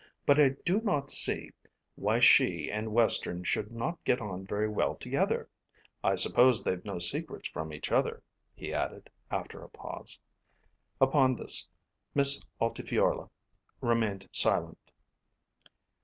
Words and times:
But 0.25 0.39
I 0.39 0.49
do 0.65 0.81
not 0.81 1.11
see 1.11 1.51
why 1.93 2.17
she 2.19 2.71
and 2.71 2.91
Western 2.91 3.43
should 3.43 3.71
not 3.71 4.03
get 4.03 4.19
on 4.19 4.47
very 4.47 4.67
well 4.67 4.95
together. 4.95 5.47
I 6.03 6.15
suppose 6.15 6.63
they've 6.63 6.83
no 6.83 6.97
secrets 6.97 7.49
from 7.49 7.71
each 7.71 7.91
other," 7.91 8.23
he 8.55 8.73
added 8.73 9.11
after 9.29 9.61
a 9.61 9.69
pause. 9.69 10.17
Upon 10.99 11.35
this 11.35 11.67
Miss 12.15 12.41
Altifiorla 12.59 13.29
remained 13.79 14.27
silent. 14.31 14.91